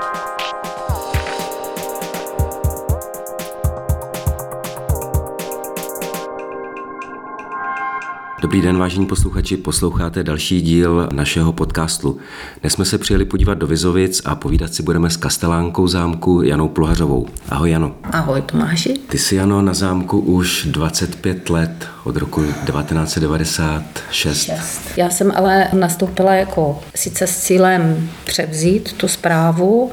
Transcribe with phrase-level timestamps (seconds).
[0.00, 0.29] Bye.
[8.40, 12.18] Dobrý den, vážení posluchači, posloucháte další díl našeho podcastu.
[12.60, 16.68] Dnes jsme se přijeli podívat do Vizovic a povídat si budeme s kastelánkou zámku Janou
[16.68, 17.26] Pluhařovou.
[17.48, 17.94] Ahoj Jano.
[18.04, 18.94] Ahoj Tomáši.
[19.08, 23.98] Ty jsi Jano na zámku už 25 let, od roku 1996.
[24.10, 24.82] Šest.
[24.96, 29.90] Já jsem ale nastoupila jako sice s cílem převzít tu zprávu,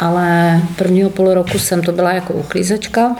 [0.00, 3.16] ale prvního půl roku jsem to byla jako uklízečka,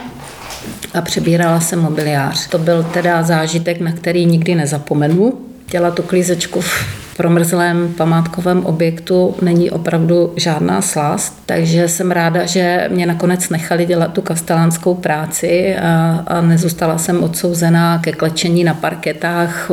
[0.95, 2.47] a přebírala jsem mobiliář.
[2.49, 5.33] To byl teda zážitek, na který nikdy nezapomenu.
[5.71, 12.89] Dělat tu klízečku v promrzlém památkovém objektu není opravdu žádná slast, takže jsem ráda, že
[12.93, 18.75] mě nakonec nechali dělat tu kastelánskou práci a, a nezůstala jsem odsouzená ke klečení na
[18.75, 19.71] parketách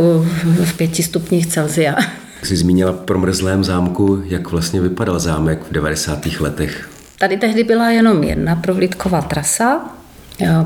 [0.64, 1.96] v pěti stupních Celzia.
[2.44, 6.26] Jsi zmínila promrzlém zámku, jak vlastně vypadal zámek v 90.
[6.40, 6.90] letech?
[7.20, 9.82] Tady tehdy byla jenom jedna prohlídková trasa,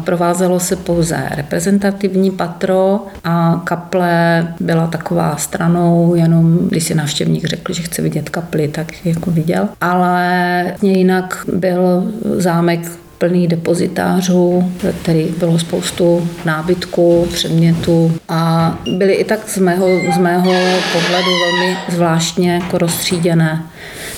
[0.03, 7.73] Provázelo se pouze reprezentativní patro a kaple byla taková stranou, jenom když si návštěvník řekl,
[7.73, 9.69] že chce vidět kapli, tak jako viděl.
[9.81, 12.79] Ale jinak byl zámek
[13.17, 20.51] plný depozitářů, který bylo spoustu nábytku, předmětů a byly i tak z mého, z mého
[20.93, 23.63] pohledu velmi zvláštně jako rozstříděné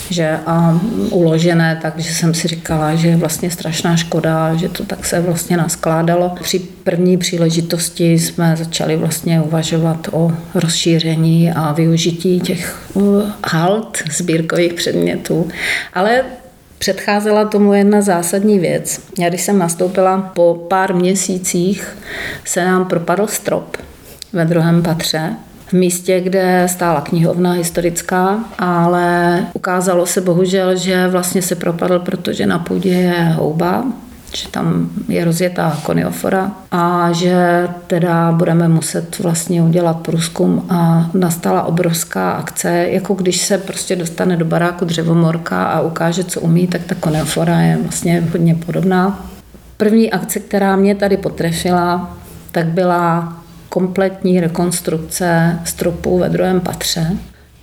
[0.10, 5.06] že a uložené, takže jsem si říkala, že je vlastně strašná škoda, že to tak
[5.06, 6.36] se vlastně naskládalo.
[6.42, 12.90] Při první příležitosti jsme začali vlastně uvažovat o rozšíření a využití těch
[13.48, 15.48] halt sbírkových předmětů,
[15.94, 16.24] ale
[16.78, 19.02] Předcházela tomu jedna zásadní věc.
[19.20, 21.98] Já když jsem nastoupila po pár měsících,
[22.46, 23.78] se nám propadl strop
[24.34, 25.36] ve druhém patře
[25.68, 32.46] v místě, kde stála knihovna historická, ale ukázalo se bohužel, že vlastně se propadl, protože
[32.46, 33.86] na půdě je houba,
[34.36, 41.64] že tam je rozjetá koniofora a že teda budeme muset vlastně udělat průzkum a nastala
[41.64, 46.84] obrovská akce, jako když se prostě dostane do baráku dřevomorka a ukáže, co umí, tak
[46.84, 49.26] ta koniofora je vlastně hodně podobná.
[49.78, 52.18] První akce, která mě tady potrefila,
[52.52, 53.34] tak byla
[53.76, 57.18] kompletní rekonstrukce stropu ve druhém patře.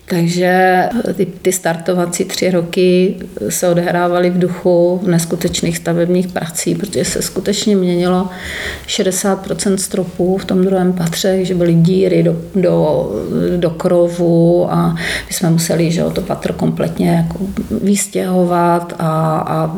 [0.06, 3.16] Takže ty, ty startovací tři roky
[3.48, 8.28] se odehrávaly v duchu neskutečných stavebních prací, protože se skutečně měnilo
[8.86, 13.10] 60% stropů v tom druhém patře, že byly díry do, do,
[13.56, 14.94] do krovu a
[15.28, 17.38] my jsme museli že, to patro kompletně jako
[17.82, 19.76] vystěhovat a, a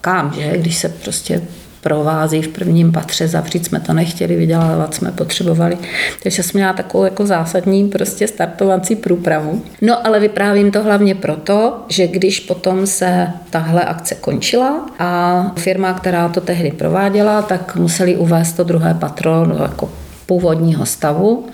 [0.00, 1.42] kam, že, když se prostě
[1.86, 5.78] provází v prvním patře, zavřít jsme to nechtěli, vydělávat jsme potřebovali.
[6.22, 9.62] Takže jsem měla takovou jako zásadní prostě startovací průpravu.
[9.82, 15.92] No ale vyprávím to hlavně proto, že když potom se tahle akce končila a firma,
[15.92, 19.88] která to tehdy prováděla, tak museli uvést to druhé patro do jako
[20.26, 21.46] původního stavu,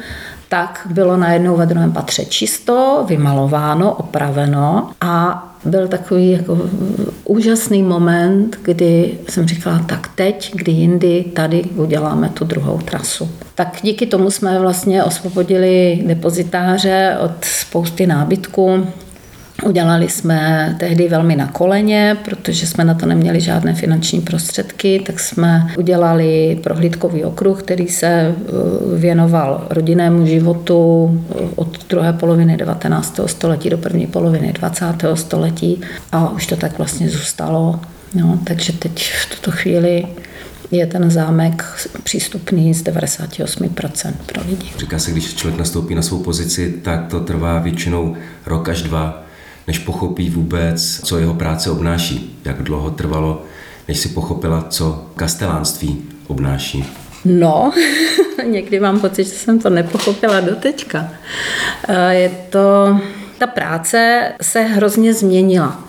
[0.48, 6.58] tak bylo najednou ve druhém patře čisto, vymalováno, opraveno a byl takový jako
[7.24, 13.30] úžasný moment, kdy jsem říkala, tak teď, kdy jindy, tady uděláme tu druhou trasu.
[13.54, 18.86] Tak díky tomu jsme vlastně osvobodili depozitáře od spousty nábytku,
[19.64, 25.20] Udělali jsme tehdy velmi na koleně, protože jsme na to neměli žádné finanční prostředky, tak
[25.20, 28.34] jsme udělali prohlídkový okruh, který se eh,
[28.96, 33.20] věnoval rodinnému životu eh, od druhé poloviny 19.
[33.26, 34.86] století do první poloviny 20.
[35.14, 35.80] století
[36.12, 37.80] a už to tak vlastně zůstalo.
[38.14, 40.06] No, takže teď v tuto chvíli
[40.70, 41.64] je ten zámek
[42.02, 44.66] přístupný z 98% pro lidi.
[44.78, 49.21] Říká se, když člověk nastoupí na svou pozici, tak to trvá většinou rok až dva
[49.66, 52.38] než pochopí vůbec, co jeho práce obnáší.
[52.44, 53.42] Jak dlouho trvalo,
[53.88, 56.84] než si pochopila, co kastelánství obnáší.
[57.24, 57.72] No,
[58.46, 61.08] někdy mám pocit, že jsem to nepochopila do teďka.
[61.88, 62.98] Eh, je to,
[63.38, 65.84] ta práce se hrozně změnila.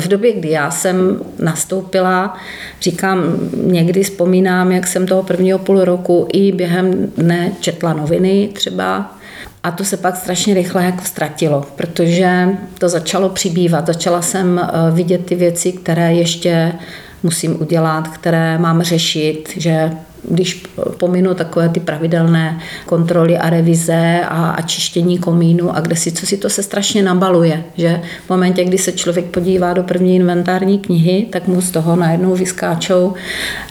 [0.00, 2.38] V době, kdy já jsem nastoupila,
[2.80, 3.22] říkám,
[3.56, 9.18] někdy vzpomínám, jak jsem toho prvního půl roku i během dne četla noviny třeba,
[9.62, 12.48] a to se pak strašně rychle jako ztratilo, protože
[12.78, 13.86] to začalo přibývat.
[13.86, 16.72] Začala jsem eh, vidět ty věci, které ještě
[17.22, 19.90] musím udělat, které mám řešit, že
[20.28, 20.62] když
[20.98, 26.26] pominu takové ty pravidelné kontroly a revize a, a čištění komínu a kde si, co
[26.26, 30.78] si to se strašně nabaluje, že v momentě, kdy se člověk podívá do první inventární
[30.78, 33.14] knihy, tak mu z toho najednou vyskáčou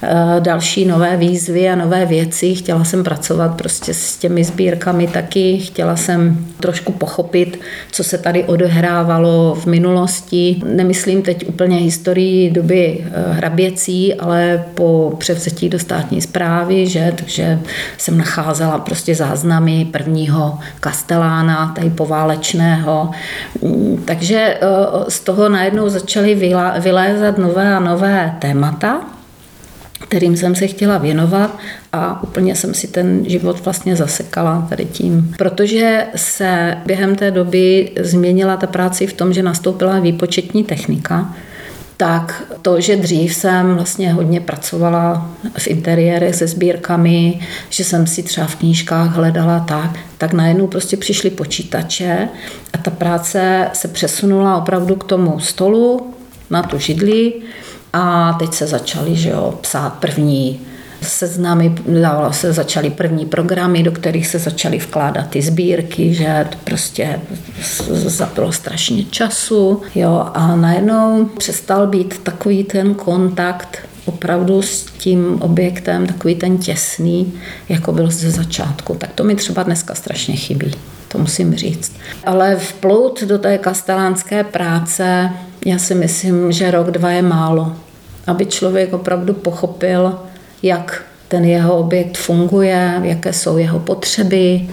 [0.04, 2.56] eh, další nové výzvy a nové věci.
[2.56, 7.60] Chtěla jsem pracovat prostě s těmi sbírkami taky, chtěla jsem trošku pochopit,
[7.92, 10.62] co se tady odehrávalo v minulosti.
[10.66, 17.60] Nemyslím teď úplně historii doby eh, hraběcí, ale po převzetí do státní zprávy, že, takže
[17.98, 23.12] jsem nacházela prostě záznamy prvního kastelána, tady poválečného.
[23.62, 24.60] Mm, takže eh,
[25.08, 26.36] z toho najednou začaly
[26.80, 29.02] vylézat nové a nové témata,
[30.00, 31.60] kterým jsem se chtěla věnovat
[31.94, 35.36] a úplně jsem si ten život vlastně zasekala tady tím.
[35.38, 41.36] Protože se během té doby změnila ta práce v tom, že nastoupila výpočetní technika,
[42.00, 48.24] tak to, že dřív jsem vlastně hodně pracovala v interiérech se sbírkami, že jsem si
[48.24, 52.30] třeba v knížkách hledala tak, tak najednou prostě přišly počítače
[52.74, 56.14] a ta práce se přesunula opravdu k tomu stolu,
[56.50, 57.34] na tu židli
[57.94, 60.60] a teď se začaly že jo, psát první
[61.02, 61.76] seznamy,
[62.32, 67.20] se začaly první programy, do kterých se začaly vkládat ty sbírky, že to prostě
[67.92, 69.82] zapilo strašně času.
[69.96, 77.34] Jo, a najednou přestal být takový ten kontakt opravdu s tím objektem, takový ten těsný,
[77.70, 78.96] jako byl ze začátku.
[78.96, 80.74] Tak to mi třeba dneska strašně chybí
[81.10, 81.96] to musím říct.
[82.26, 85.30] Ale vplout do té kastelánské práce,
[85.66, 87.76] já si myslím, že rok, dva je málo.
[88.28, 90.20] Aby člověk opravdu pochopil,
[90.64, 94.70] jak ten jeho objekt funguje, jaké jsou jeho potřeby,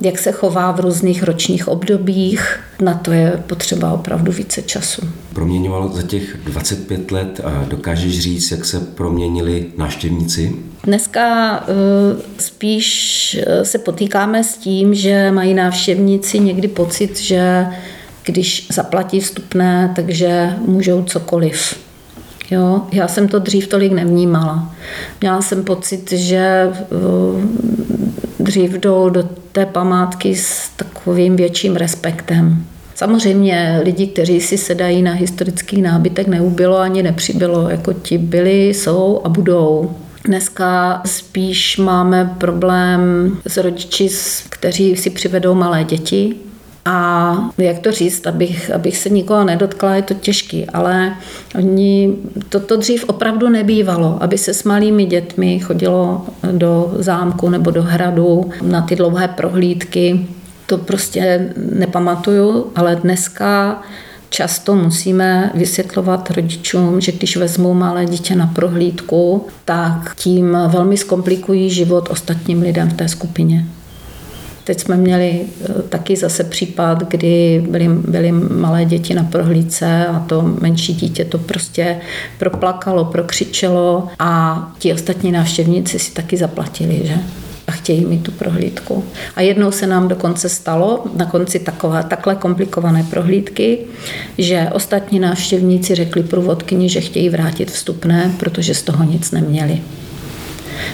[0.00, 2.60] jak se chová v různých ročních obdobích.
[2.80, 5.02] Na to je potřeba opravdu více času.
[5.32, 10.52] Proměňovalo za těch 25 let a dokážeš říct, jak se proměnili návštěvníci?
[10.84, 17.66] Dneska eh, spíš eh, se potýkáme s tím, že mají návštěvníci někdy pocit, že
[18.24, 21.83] když zaplatí vstupné, takže můžou cokoliv.
[22.50, 24.74] Jo, já jsem to dřív tolik nevnímala.
[25.20, 26.84] Měla jsem pocit, že eh,
[28.40, 32.64] dřív jdou do té památky s takovým větším respektem.
[32.94, 37.70] Samozřejmě lidi, kteří si sedají na historický nábytek, neubylo ani nepřibylo.
[37.70, 39.90] Jako ti byli, jsou a budou.
[40.24, 43.00] Dneska spíš máme problém
[43.46, 44.08] s rodiči,
[44.48, 46.34] kteří si přivedou malé děti,
[46.84, 51.14] a jak to říct, abych, abych se nikoho nedotkla, je to těžký, ale
[51.54, 52.16] oni,
[52.48, 57.82] to, to dřív opravdu nebývalo, aby se s malými dětmi chodilo do zámku nebo do
[57.82, 60.26] hradu na ty dlouhé prohlídky.
[60.66, 63.82] To prostě nepamatuju, ale dneska
[64.30, 71.70] často musíme vysvětlovat rodičům, že když vezmou malé dítě na prohlídku, tak tím velmi zkomplikují
[71.70, 73.66] život ostatním lidem v té skupině.
[74.64, 80.20] Teď jsme měli eh, taky zase případ, kdy byly, byly malé děti na prohlídce a
[80.20, 81.96] to menší dítě to prostě
[82.38, 87.18] proplakalo, prokřičelo a ti ostatní návštěvníci si taky zaplatili, že?
[87.66, 89.04] a chtějí mít tu prohlídku.
[89.36, 93.78] A jednou se nám dokonce stalo, na konci takové, takhle komplikované prohlídky,
[94.38, 99.80] že ostatní návštěvníci řekli průvodkyni, že chtějí vrátit vstupné, protože z toho nic neměli.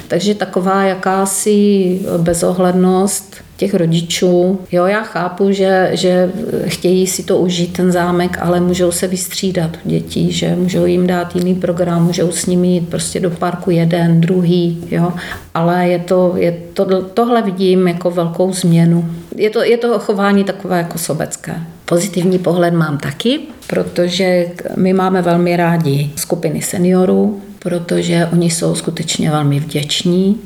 [0.09, 4.59] Takže taková jakási bezohlednost těch rodičů.
[4.73, 6.33] Jo, já chápu, že, že
[6.67, 11.37] chtějí si to užít, ten zámek, ale můžou se vystřídat dětí, že můžou jim dát
[11.37, 15.13] jiný program, můžou s nimi jít prostě do parku jeden, druhý, jo.
[15.55, 19.11] Ale je to, je to, tohle vidím jako velkou změnu.
[19.37, 21.55] Je to, je to chování takové jako sobecké.
[21.85, 29.31] Pozitivní pohled mám taky, protože my máme velmi rádi skupiny seniorů, protože oni jsou skutečně
[29.31, 30.37] velmi vděční,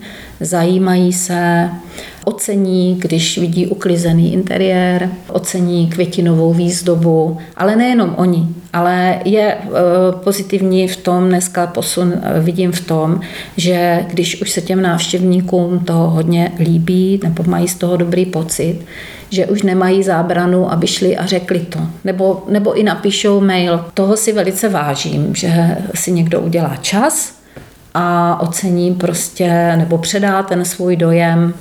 [0.40, 1.70] zajímají se,
[2.24, 9.58] ocení, když vidí uklizený interiér, ocení květinovou výzdobu, ale nejenom oni, ale je e,
[10.24, 13.20] pozitivní v tom, dneska posun e, vidím v tom,
[13.56, 18.80] že když už se těm návštěvníkům to hodně líbí nebo mají z toho dobrý pocit,
[19.30, 21.78] že už nemají zábranu, aby šli a řekli to.
[22.04, 23.84] Nebo, nebo i napíšou mail.
[23.94, 27.43] Toho si velice vážím, že si někdo udělá čas
[27.94, 31.54] a ocení prostě, nebo předá ten svůj dojem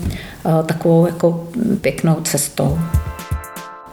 [0.45, 1.47] eh, takovou jako
[1.81, 2.79] pěknou cestou.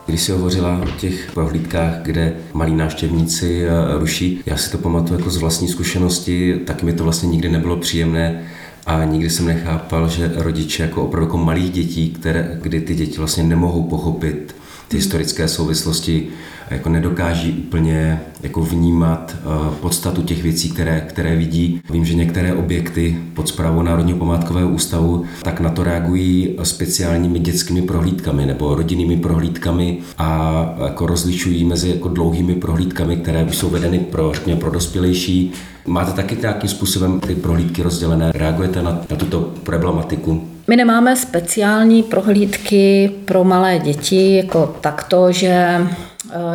[0.06, 5.18] Když jsi hovořila o těch prohlídkách, kde malí návštěvníci eh, ruší, já si to pamatuju
[5.18, 8.42] jako z vlastní zkušenosti, tak mi to vlastně nikdy nebylo příjemné
[8.87, 13.18] a nikdy jsem nechápal, že rodiče jako opravdu jako malých dětí, které, kdy ty děti
[13.18, 14.56] vlastně nemohou pochopit
[14.88, 16.28] ty historické souvislosti
[16.71, 21.81] jako nedokáží úplně jako vnímat eh, podstatu těch věcí, které, které vidí.
[21.91, 27.83] Vím, že některé objekty pod zprávou Národního památkového ústavu tak na to reagují speciálními dětskými
[27.83, 33.99] prohlídkami nebo rodinnými prohlídkami a jako rozlišují mezi jako dlouhými prohlídkami, které už jsou vedeny
[33.99, 35.53] pro, řekněme, pro dospělejší.
[35.87, 38.33] Máte taky nějakým způsobem ty prohlídky rozdělené?
[38.35, 40.49] Reagujete na, na tuto problematiku?
[40.69, 45.81] My nemáme speciální prohlídky pro malé děti jako takto, že,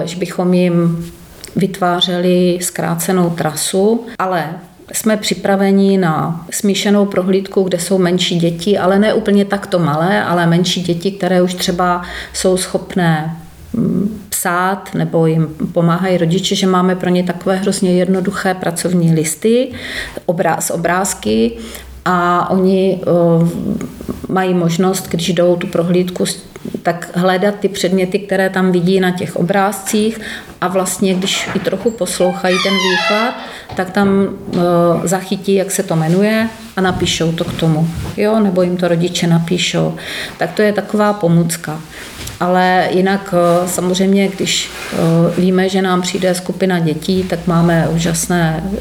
[0.05, 1.05] že bychom jim
[1.55, 4.49] vytvářeli zkrácenou trasu, ale
[4.93, 10.47] jsme připraveni na smíšenou prohlídku, kde jsou menší děti, ale ne úplně takto malé, ale
[10.47, 12.01] menší děti, které už třeba
[12.33, 13.37] jsou schopné
[13.73, 19.71] mm, psát nebo jim pomáhají rodiče, že máme pro ně takové hrozně jednoduché pracovní listy
[20.59, 21.51] s obrázky
[22.05, 23.49] a oni uh,
[24.29, 26.25] mají možnost, když jdou tu prohlídku,
[26.83, 30.19] tak hledat ty předměty, které tam vidí na těch obrázcích
[30.61, 33.33] a vlastně, když i trochu poslouchají ten výklad,
[33.75, 34.61] tak tam uh,
[35.03, 39.27] zachytí, jak se to jmenuje a napíšou to k tomu, jo, nebo jim to rodiče
[39.27, 39.95] napíšou.
[40.37, 41.79] Tak to je taková pomůcka.
[42.39, 44.97] Ale jinak eh, samozřejmě, když eh,
[45.41, 48.77] víme, že nám přijde skupina dětí, tak máme úžasné eh,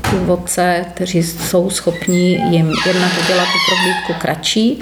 [0.00, 4.80] průvodce, kteří jsou schopní jim jednak udělat tu prohlídku kratší,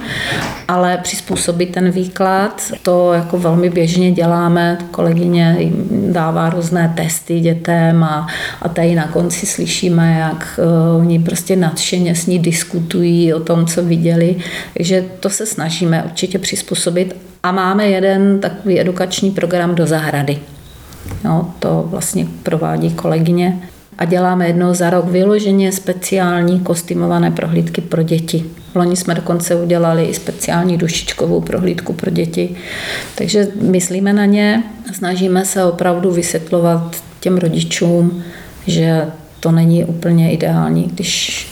[0.68, 2.62] ale přizpůsobit ten výklad.
[2.82, 4.78] To jako velmi běžně děláme.
[4.90, 5.56] Kolegyně
[6.10, 8.26] dává různé testy dětem a,
[8.62, 10.60] a tady na konci slyšíme, jak
[10.98, 14.36] oni prostě nadšeně s ní diskutují o tom, co viděli.
[14.74, 18.03] Takže to se snažíme určitě přizpůsobit a máme jeden
[18.40, 20.38] takový edukační program do zahrady.
[21.24, 23.58] No, to vlastně provádí kolegyně.
[23.98, 28.44] A děláme jednou za rok vyloženě speciální kostýmované prohlídky pro děti.
[28.72, 32.56] V loni jsme dokonce udělali i speciální dušičkovou prohlídku pro děti.
[33.14, 38.22] Takže myslíme na ně, snažíme se opravdu vysvětlovat těm rodičům,
[38.66, 39.06] že
[39.40, 41.46] to není úplně ideální, když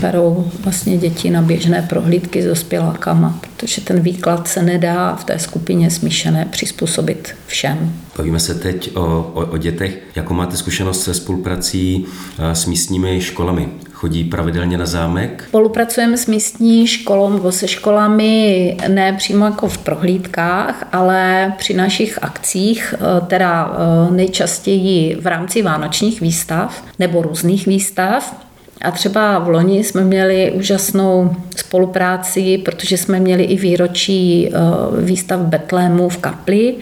[0.00, 5.38] berou vlastně děti na běžné prohlídky s dospělákama, protože ten výklad se nedá v té
[5.38, 7.92] skupině smíšené přizpůsobit všem.
[8.16, 9.98] Bavíme se teď o, o, o dětech.
[10.16, 12.06] Jakou máte zkušenost se spoluprací
[12.38, 13.68] eh, s místními školami?
[13.92, 15.44] Chodí pravidelně na zámek?
[15.48, 22.18] Spolupracujeme s místní školou nebo se školami ne přímo jako v prohlídkách, ale při našich
[22.22, 28.51] akcích, eh, teda eh, nejčastěji v rámci vánočních výstav nebo různých výstav.
[28.82, 34.58] A třeba v loni jsme měli úžasnou spolupráci, protože jsme měli i výročí eh,
[35.02, 36.74] výstav Betlému v Kapli,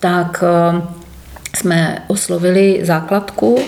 [0.00, 0.82] tak eh,
[1.56, 3.58] jsme oslovili základku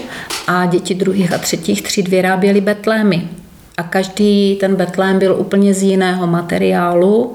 [0.46, 3.28] a děti druhých a třetích tříd vyráběli betlémy.
[3.76, 7.34] A každý ten betlém byl úplně z jiného materiálu,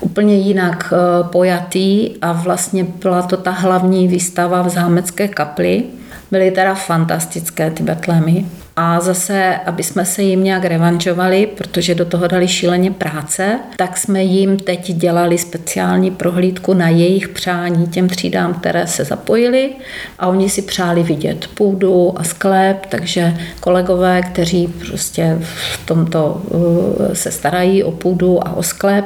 [0.00, 5.84] úplně jinak eh, pojatý a vlastně byla to ta hlavní výstava v zámecké kapli.
[6.30, 8.46] Byly teda fantastické ty betlémy.
[8.76, 13.96] A zase, aby jsme se jim nějak revančovali, protože do toho dali šíleně práce, tak
[13.96, 19.70] jsme jim teď dělali speciální prohlídku na jejich přání těm třídám, které se zapojili.
[20.18, 25.38] A oni si přáli vidět půdu a sklep, takže kolegové, kteří prostě
[25.74, 29.04] v tomto uh, se starají o půdu a o sklep,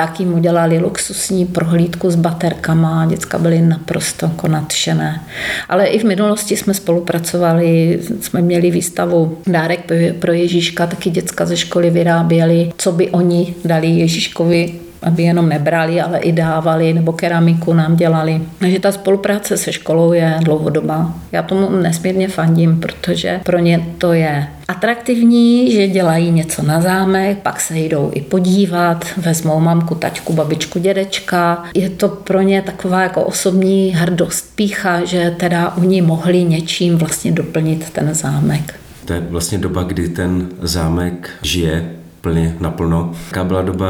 [0.00, 5.22] tak jim udělali luxusní prohlídku s baterkama, děcka byly naprosto jako nadšené.
[5.68, 11.56] Ale i v minulosti jsme spolupracovali, jsme měli výstavu Dárek pro Ježíška, taky děcka ze
[11.56, 17.72] školy vyráběli, co by oni dali Ježíškovi aby jenom nebrali, ale i dávali, nebo keramiku
[17.72, 18.42] nám dělali.
[18.58, 21.14] Takže ta spolupráce se školou je dlouhodobá.
[21.32, 27.38] Já tomu nesmírně fandím, protože pro ně to je atraktivní, že dělají něco na zámek,
[27.38, 31.64] pak se jdou i podívat, vezmou mamku, taťku, babičku, dědečka.
[31.74, 37.32] Je to pro ně taková jako osobní hrdost, pícha, že teda oni mohli něčím vlastně
[37.32, 38.74] doplnit ten zámek.
[39.04, 41.90] To je vlastně doba, kdy ten zámek žije
[42.20, 43.12] plně naplno.
[43.26, 43.88] Jaká byla doba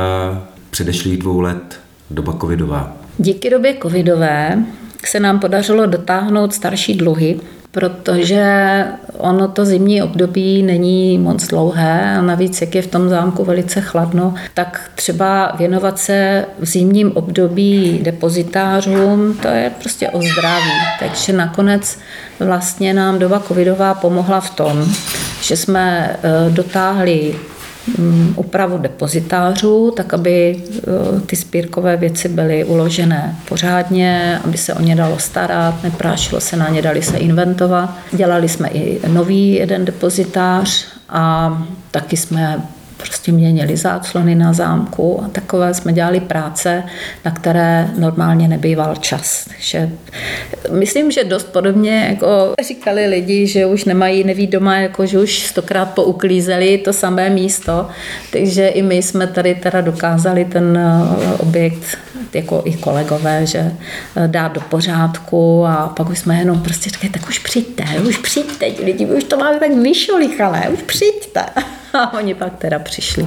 [0.70, 2.96] předešlých dvou let, doba covidová?
[3.18, 4.64] Díky době covidové
[5.06, 8.84] se nám podařilo dotáhnout starší dluhy, protože
[9.18, 13.80] ono to zimní období není moc dlouhé a navíc, jak je v tom zámku velice
[13.80, 20.72] chladno, tak třeba věnovat se v zimním období depozitářům, to je prostě o zdraví.
[21.00, 21.98] Takže nakonec
[22.40, 24.84] vlastně nám doba covidová pomohla v tom,
[25.42, 27.34] že jsme eh, dotáhli
[27.98, 28.34] mm,
[28.78, 35.18] depozitářů, tak aby e, ty spírkové věci byly uložené pořádně, aby se o ně dalo
[35.18, 37.94] starat, neprášilo se na ně, dali se inventovat.
[38.12, 42.62] Dělali jsme i nový jeden depozitář a taky jsme
[43.00, 46.82] prostě měnili záclony na zámku a takové jsme dělali práce,
[47.24, 49.48] na které normálně nebýval čas.
[49.48, 49.90] Takže
[50.70, 55.46] myslím, že dost podobně, jako říkali lidi, že už nemají, neví doma, jako že už
[55.46, 57.88] stokrát pouklízeli to samé místo,
[58.32, 61.98] takže i my jsme tady teda dokázali ten eh, objekt
[62.34, 63.58] jako i kolegové, že
[64.16, 68.16] eh, dát do pořádku a pak už jsme jenom prostě říkali, tak už přijďte, už
[68.18, 71.44] přijďte, lidi, už to máme tak vyšolichalé, už přijďte.
[71.94, 73.26] A oni pak teda přišli.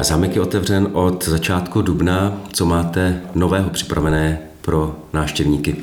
[0.00, 2.40] Zámek je otevřen od začátku dubna.
[2.52, 5.76] Co máte nového připravené pro návštěvníky?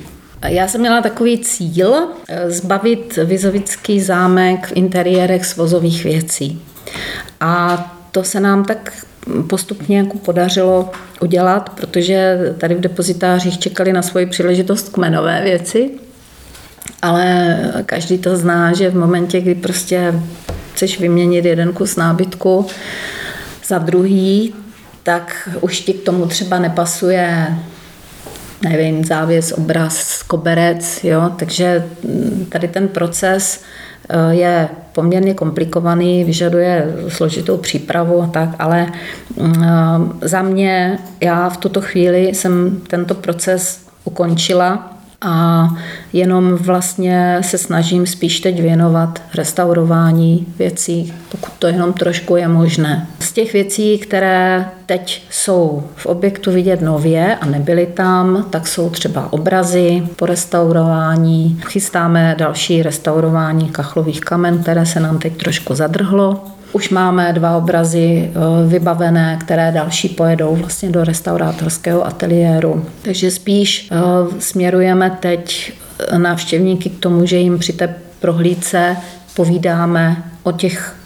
[0.47, 1.95] Já jsem měla takový cíl
[2.27, 6.61] eh, zbavit Vizovický zámek v interiérech z vozových věcí.
[7.39, 9.05] A to se nám tak
[9.49, 10.91] postupně jako podařilo
[11.21, 15.89] udělat, protože tady v depozitářích čekali na svoji příležitost kmenové věci,
[17.01, 20.13] ale každý to zná, že v momentě, kdy prostě
[20.73, 22.65] chceš vyměnit jeden kus nábytku
[23.67, 24.55] za druhý,
[25.03, 27.47] tak už ti k tomu třeba nepasuje
[28.63, 31.85] nevím, závěs, obraz, koberec, jo, takže
[32.49, 33.63] tady ten proces
[34.09, 38.87] eh, je poměrně komplikovaný, vyžaduje složitou přípravu a tak, ale
[39.37, 44.92] mm, eh, za mě, já v tuto chvíli jsem tento proces ukončila
[45.23, 45.67] a
[46.13, 53.07] jenom vlastně se snažím spíš teď věnovat restaurování věcí, pokud to jenom trošku je možné.
[53.19, 58.89] Z těch věcí, které teď jsou v objektu vidět nově a nebyly tam, tak jsou
[58.89, 61.61] třeba obrazy po restaurování.
[61.65, 66.43] Chystáme další restaurování kachlových kamen, které se nám teď trošku zadrhlo.
[66.73, 72.85] Už máme dva obrazy eh, vybavené, které další pojedou vlastně do restaurátorského ateliéru.
[73.01, 73.95] Takže spíš eh,
[74.39, 75.73] směrujeme teď
[76.17, 78.97] návštěvníky k tomu, že jim při té prohlídce
[79.35, 81.02] povídáme o těch Eh,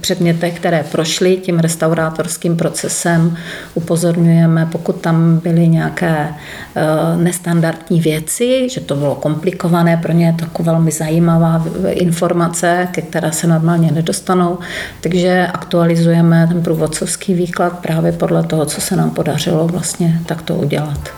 [0.00, 3.36] předmětech, které prošly tím restaurátorským procesem.
[3.74, 6.82] Upozorňujeme, pokud tam byly nějaké eh,
[7.16, 13.02] nestandardní věci, že to bylo komplikované, pro ně je to jako velmi zajímavá informace, ke
[13.02, 14.58] které se normálně nedostanou.
[15.00, 21.10] Takže aktualizujeme ten průvodcovský výklad právě podle toho, co se nám podařilo vlastně takto udělat.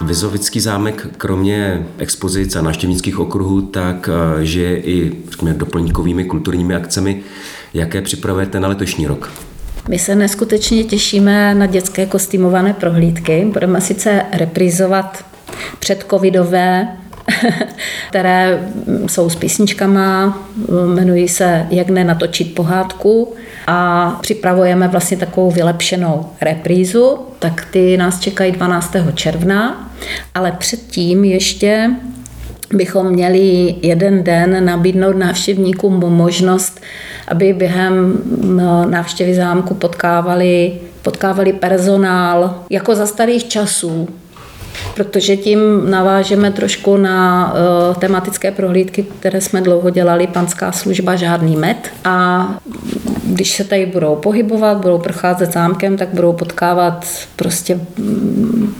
[0.00, 7.22] Vizovický zámek kromě expozic a návštěvnických okruhů tak eh, žije i řekněme, doplňkovými kulturními akcemi.
[7.74, 9.32] Jaké připravujete na letošní rok?
[9.88, 13.48] My se neskutečně těšíme na dětské kostýmované prohlídky.
[13.52, 15.24] Budeme sice reprizovat
[15.78, 16.88] předcovidové
[18.08, 18.68] které
[19.06, 20.38] jsou s písničkama,
[20.92, 23.34] jmenují se Jak nenatočit pohádku
[23.66, 28.96] a připravujeme vlastně takovou vylepšenou reprízu, tak ty nás čekají 12.
[29.14, 29.90] června,
[30.34, 31.90] ale předtím ještě
[32.72, 36.80] bychom měli jeden den nabídnout návštěvníkům možnost,
[37.28, 38.18] aby během
[38.90, 44.08] návštěvy zámku potkávali, potkávali personál jako za starých časů,
[44.94, 51.56] protože tím navážeme trošku na uh, tematické prohlídky, které jsme dlouho dělali, panská služba Žádný
[51.56, 51.88] med.
[52.04, 52.48] A
[53.24, 58.74] když se tady budou pohybovat, budou procházet zámkem, tak budou potkávat prostě mm,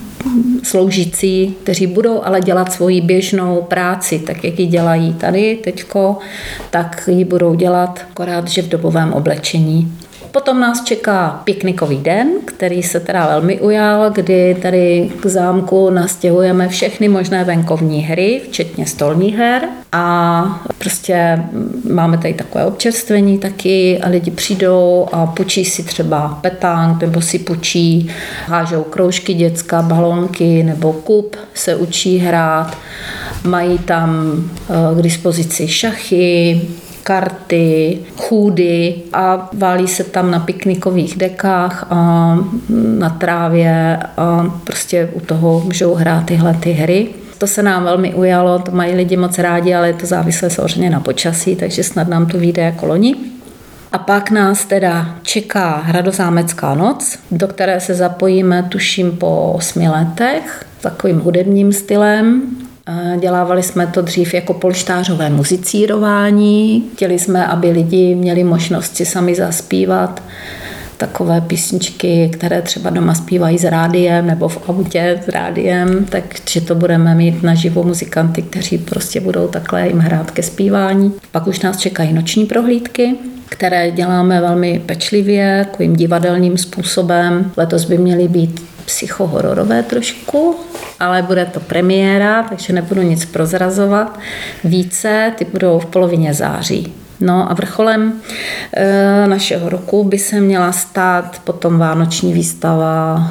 [0.62, 6.18] sloužící, kteří budou ale dělat svoji běžnou práci, tak jak ji dělají tady teďko,
[6.70, 9.92] tak ji budou dělat akorát, že v dobovém oblečení.
[10.32, 16.68] Potom nás čeká piknikový den, který se teda velmi ujal, kdy tady k zámku nastěhujeme
[16.68, 19.62] všechny možné venkovní hry, včetně stolních her
[19.92, 20.44] a
[20.78, 21.44] prostě
[21.92, 27.38] máme tady takové občerstvení taky a lidi přijdou a počí si třeba petánk nebo si
[27.38, 28.10] počí,
[28.46, 32.78] hážou kroužky děcka, balonky nebo kup se učí hrát.
[33.44, 34.34] Mají tam
[34.70, 36.60] eh, k dispozici šachy,
[37.08, 42.38] karty, chůdy a válí se tam na piknikových dekách a
[42.98, 47.08] na trávě a prostě u toho můžou hrát tyhle ty hry.
[47.38, 50.90] To se nám velmi ujalo, to mají lidi moc rádi, ale je to závislé samozřejmě
[50.90, 53.14] na počasí, takže snad nám to vyjde jako loni.
[53.92, 60.64] A pak nás teda čeká Hradozámecká noc, do které se zapojíme tuším po osmi letech,
[60.80, 62.42] takovým hudebním stylem.
[63.20, 66.84] Dělávali jsme to dřív jako polštářové muzicírování.
[66.94, 70.22] Chtěli jsme, aby lidi měli možnost si sami zaspívat
[70.96, 76.74] takové písničky, které třeba doma zpívají s rádiem nebo v autě s rádiem, takže to
[76.74, 81.12] budeme mít na živo muzikanty, kteří prostě budou takhle jim hrát ke zpívání.
[81.32, 83.14] Pak už nás čekají noční prohlídky,
[83.48, 87.50] které děláme velmi pečlivě, takovým divadelním způsobem.
[87.56, 90.56] Letos by měly být psychohororové trošku,
[91.00, 94.18] ale bude to premiéra, takže nebudu nic prozrazovat.
[94.64, 96.92] Více, ty budou v polovině září.
[97.20, 98.12] No a vrcholem
[98.72, 103.22] e, našeho roku by se měla stát potom vánoční výstava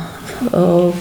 [0.54, 0.94] e,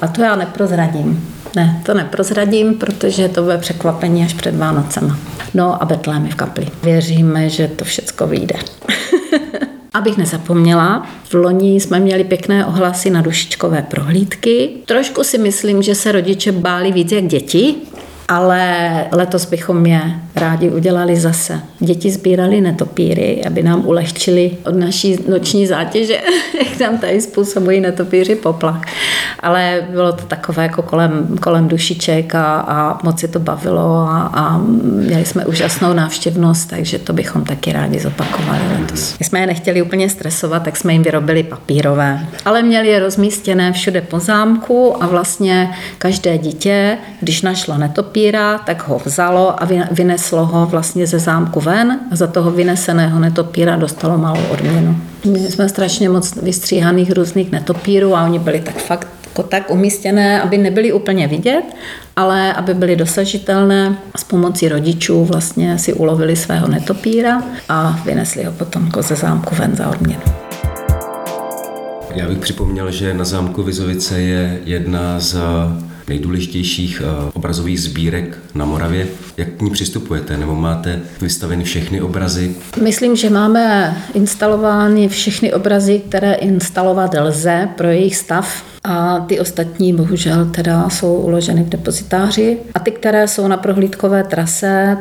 [0.00, 1.28] a to já neprozradím.
[1.56, 5.18] Ne, to neprozradím, protože to bude překvapení až před Vánocema.
[5.54, 6.68] No a Betlémy v kapli.
[6.82, 8.56] Věříme, že to všecko vyjde.
[9.94, 14.70] Abych nezapomněla, v loni jsme měli pěkné ohlasy na dušičkové prohlídky.
[14.86, 17.74] Trošku si myslím, že se rodiče báli víc jak děti,
[18.28, 20.00] ale letos bychom je
[20.36, 21.60] rádi udělali zase.
[21.80, 26.20] Děti sbírali netopíry, aby nám ulehčili od naší noční zátěže,
[26.64, 28.80] jak nám tady způsobují netopíři poplach.
[29.40, 34.30] Ale bylo to takové jako kolem, kolem dušiček a, a moc se to bavilo a,
[34.34, 39.18] a měli jsme úžasnou návštěvnost, takže to bychom taky rádi zopakovali letos.
[39.18, 42.26] My jsme je nechtěli úplně stresovat, tak jsme jim vyrobili papírové.
[42.44, 48.88] Ale měli je rozmístěné všude po zámku a vlastně každé dítě, když našlo netopíra, tak
[48.88, 54.18] ho vzalo a vyneslo ho vlastně ze zámku ven a za toho vyneseného netopíra dostalo
[54.18, 54.96] malou odměnu.
[55.26, 60.42] My jsme strašně moc vystříhaných různých netopírů a oni byli tak fakt jako tak umístěné,
[60.42, 61.62] aby nebyly úplně vidět,
[62.16, 68.52] ale aby byly dosažitelné s pomocí rodičů vlastně si ulovili svého netopíra a vynesli ho
[68.52, 70.22] potom jako ze zámku ven za odměnu.
[72.14, 75.36] Já bych připomněl, že na zámku Vizovice je jedna z
[76.08, 79.06] nejdůležitějších eh, obrazových sbírek na Moravě.
[79.36, 80.36] Jak k ní přistupujete?
[80.36, 82.54] Nebo máte vystaveny všechny obrazy?
[82.82, 88.64] Myslím, že máme instalovány všechny obrazy, které instalovat lze pro jejich stav.
[88.84, 92.58] A ty ostatní bohužel teda jsou uloženy v depozitáři.
[92.74, 94.96] A ty, které jsou na prohlídkové trase,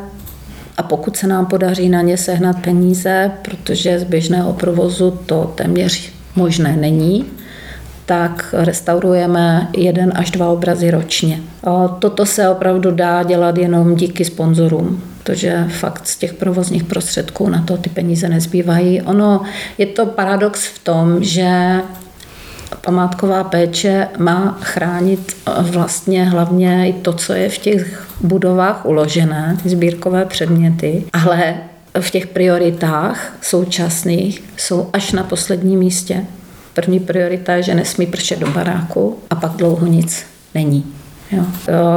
[0.78, 6.12] a pokud se nám podaří na ně sehnat peníze, protože z běžného provozu to téměř
[6.36, 7.26] možné není,
[8.06, 11.40] tak restaurujeme jeden až dva obrazy ročně.
[12.00, 17.62] Toto se opravdu dá dělat jenom díky sponzorům, protože fakt z těch provozních prostředků na
[17.62, 19.02] to ty peníze nezbývají.
[19.02, 19.42] Ono
[19.78, 21.82] je to paradox v tom, že
[22.86, 30.26] památková péče má chránit vlastně hlavně i to, co je v těch budovách uložené, sbírkové
[30.26, 31.56] předměty, ale
[32.00, 36.26] v těch prioritách současných jsou až na posledním místě.
[36.74, 40.86] První priorita je, že nesmí pršet do baráku a pak dlouho nic není.
[41.32, 41.44] Jo.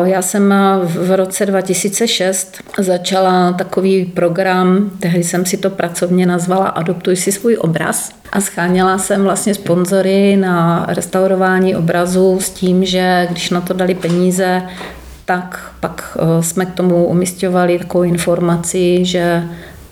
[0.05, 7.17] Já jsem v roce 2006 začala takový program, tehdy jsem si to pracovně nazvala Adoptuj
[7.17, 13.51] si svůj obraz a scháněla jsem vlastně sponzory na restaurování obrazu s tím, že když
[13.51, 14.63] na to dali peníze,
[15.25, 19.43] tak pak eh, jsme k tomu umistovali takovou informaci, že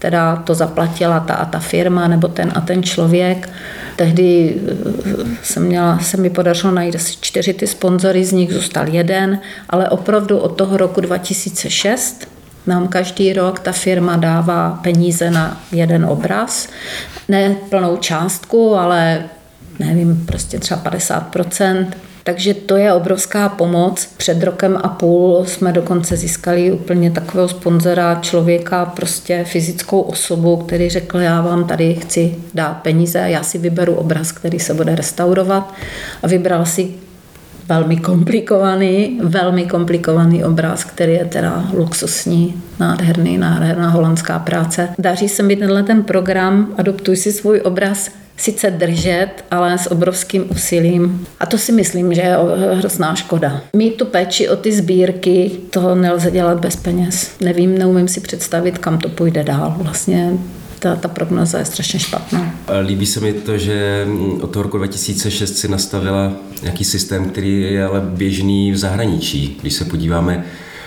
[0.04, 3.50] teda to zaplatila ta a ta firma nebo ten a ten člověk.
[3.96, 4.56] Tehdy
[5.42, 9.38] jsem měla, se mi podařilo najít asi čtyři ty sponzory, z nich zůstal jeden,
[9.70, 12.28] ale opravdu od toho roku 2006
[12.66, 16.68] nám každý rok ta firma dává peníze na jeden obraz.
[17.28, 19.24] Ne plnou částku, ale
[19.78, 21.36] nevím, prostě třeba 50
[22.24, 24.08] takže to je obrovská pomoc.
[24.16, 30.90] Před rokem a půl jsme dokonce získali úplně takového sponzora, člověka, prostě fyzickou osobu, který
[30.90, 35.74] řekl, já vám tady chci dát peníze, já si vyberu obraz, který se bude restaurovat
[36.22, 37.03] a vybral si
[37.68, 44.88] velmi komplikovaný, velmi komplikovaný obraz, který je teda luxusní, nádherný, nádherná holandská práce.
[44.98, 50.44] Daří se mi tenhle ten program, adoptuj si svůj obraz sice držet, ale s obrovským
[50.50, 51.26] úsilím.
[51.40, 52.36] A to si myslím, že je
[52.74, 53.60] hrozná škoda.
[53.72, 57.30] Mít tu péči o ty sbírky, to nelze dělat bez peněz.
[57.40, 59.74] Nevím, neumím si představit, kam to půjde dál.
[59.78, 60.32] Vlastně
[60.84, 62.54] ta, ta prognoza je strašně špatná.
[62.82, 64.06] Líbí se mi to, že
[64.40, 69.58] od toho roku 2006 si nastavila nějaký systém, který je ale běžný v zahraničí.
[69.60, 70.44] Když se podíváme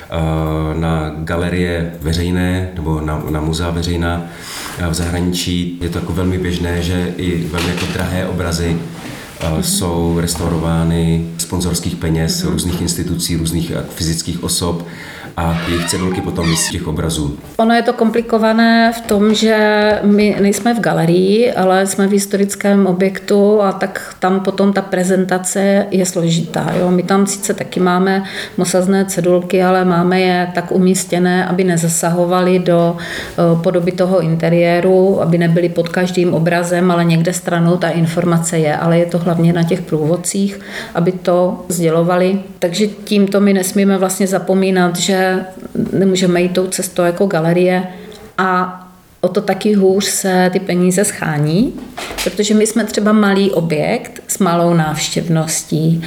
[0.09, 4.25] Eh, na galerie veřejné nebo na, na muzea veřejná
[4.89, 5.77] v zahraničí.
[5.81, 8.77] Je to jako velmi běžné, že i velmi jako drahé obrazy
[9.39, 9.59] mm-hmm.
[9.59, 12.49] jsou restaurovány sponzorských peněz mm-hmm.
[12.49, 14.87] různých institucí, různých fyzických osob
[15.37, 17.37] a jejich cedulky potom z těch obrazů.
[17.57, 19.57] Ono je to komplikované v tom, že
[20.03, 25.85] my nejsme v galerii, ale jsme v historickém objektu a tak tam potom ta prezentace
[25.91, 26.73] je složitá.
[26.79, 26.91] Jo?
[26.91, 28.23] My tam sice taky máme
[28.57, 35.37] mosazné cedulky, ale máme je tak umístěné, aby nezasahovaly do eh, podoby toho interiéru, aby
[35.37, 39.63] nebyly pod každým obrazem, ale někde stranou ta informace je, ale je to hlavně na
[39.63, 40.59] těch průvodcích,
[40.95, 42.39] aby to sdělovali.
[42.59, 45.26] Takže tímto my nesmíme vlastně zapomínat, že
[45.93, 47.83] nemůžeme jít tou cestou jako galerie
[48.37, 48.83] a
[49.21, 51.73] o to taky hůř se ty peníze schání,
[52.23, 56.03] protože my jsme třeba malý objekt s malou návštěvností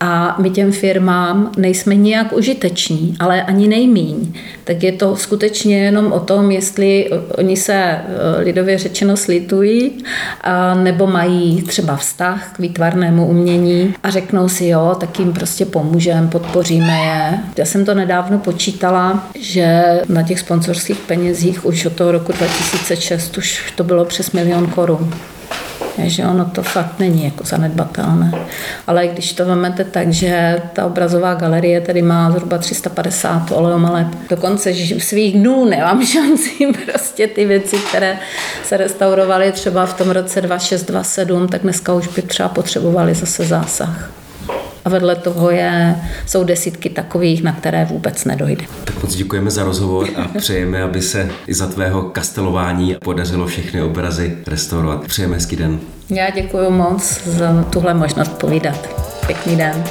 [0.00, 4.32] a my těm firmám nejsme nijak užiteční, ale ani nejmíň.
[4.64, 8.02] Tak je to skutečně jenom o tom, jestli oni se eh,
[8.42, 10.04] lidově řečeno slitují,
[10.82, 16.28] nebo mají třeba vztah k výtvarnému umění a řeknou si, jo, tak jim prostě pomůžeme,
[16.28, 17.38] podpoříme je.
[17.58, 23.38] Já jsem to nedávno počítala, že na těch sponsorských penězích už od toho roku 2006
[23.38, 25.10] už to bylo přes milion korun
[25.98, 28.32] že ono to fakt není jako zanedbatelné.
[28.86, 34.74] Ale když to vezmete tak, že ta obrazová galerie tedy má zhruba 350 oleomaleb, dokonce
[34.98, 38.18] svých dnů nemám šanci prostě ty věci, které
[38.64, 44.10] se restaurovaly třeba v tom roce 2627, tak dneska už by třeba potřebovali zase zásah
[44.86, 45.96] a vedle toho je,
[46.26, 48.64] jsou desítky takových, na které vůbec nedojde.
[48.84, 53.82] Tak moc děkujeme za rozhovor a přejeme, aby se i za tvého kastelování podařilo všechny
[53.82, 55.04] obrazy restaurovat.
[55.06, 55.78] Přejeme hezký den.
[56.10, 59.06] Já děkuji moc za tuhle možnost povídat.
[59.26, 59.84] Pěkný den.